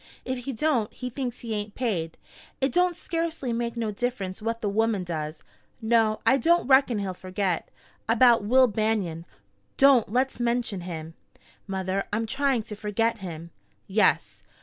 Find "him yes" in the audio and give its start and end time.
13.19-14.43